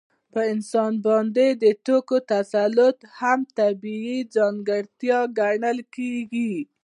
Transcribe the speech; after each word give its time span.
په 0.33 0.41
انسان 0.53 0.93
باندې 1.07 1.45
د 1.63 1.65
توکو 1.85 2.17
تسلط 2.33 2.97
هم 3.19 3.39
طبیعي 3.59 4.19
ځانګړتیا 4.35 5.19
ګڼل 5.39 5.79
کېږي 5.95 6.53